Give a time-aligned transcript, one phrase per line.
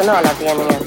[0.00, 0.82] personalavdelningen.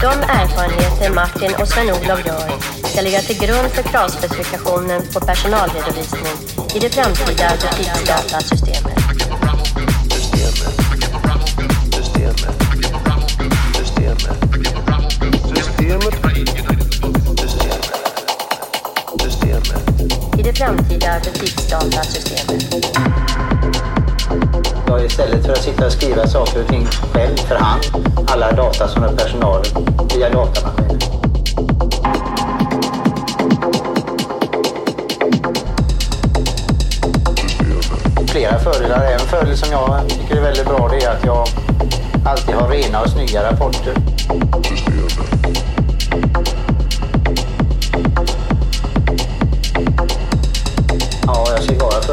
[0.00, 2.52] De erfarenheter Martin och Sven-Olof gör
[2.84, 6.36] ska ligga till grund för kravspecifikationen på personalredovisning
[6.74, 8.65] i det framtida butiksdatasystemet.
[21.80, 22.96] Butiksdatasystemet.
[24.86, 27.82] Ja, istället för att sitta och skriva saker och ting själv för hand,
[28.26, 29.64] alla data som är personalen
[30.14, 30.96] via datamaskiner.
[38.28, 39.12] Flera fördelar.
[39.12, 41.48] En fördel som jag tycker är väldigt bra det är att jag
[42.24, 43.94] alltid har rena och snygga rapporter.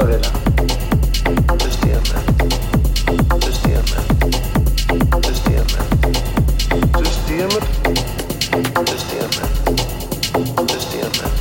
[0.03, 0.31] Fördelar.
[1.59, 2.23] Systemet.
[3.43, 4.03] Systemet.
[5.25, 5.85] Systemet.
[6.97, 7.63] Systemet.
[8.89, 9.49] Systemet.
[10.71, 11.31] Systemet.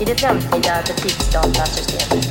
[0.00, 2.25] I det framtida butiksdatasystemet.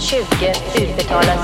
[0.00, 1.37] 20 utbetalas